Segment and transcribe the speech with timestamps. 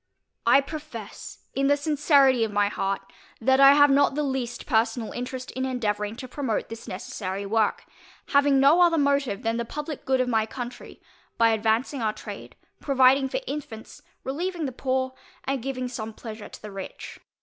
[0.47, 3.01] I profess in the sincerity of my heart,
[3.39, 7.85] that I have not the least personal interest in endeavouring to promote this necessary work,
[8.29, 11.03] having no other motive than the publick good of my country,
[11.37, 16.61] by advancing our trade, providing for infants, relieving the poor, and giving some pleasure to
[16.63, 17.19] the rich.